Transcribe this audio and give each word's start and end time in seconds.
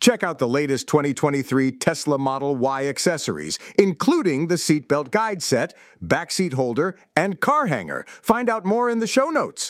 Check 0.00 0.22
out 0.22 0.38
the 0.38 0.48
latest 0.48 0.86
2023 0.86 1.72
Tesla 1.72 2.18
Model 2.18 2.54
Y 2.54 2.86
accessories, 2.86 3.58
including 3.76 4.46
the 4.46 4.54
seatbelt 4.54 5.10
guide 5.10 5.42
set, 5.42 5.74
backseat 6.04 6.54
holder, 6.54 6.96
and 7.16 7.40
car 7.40 7.66
hanger. 7.66 8.06
Find 8.22 8.48
out 8.48 8.64
more 8.64 8.88
in 8.88 9.00
the 9.00 9.08
show 9.08 9.30
notes. 9.30 9.67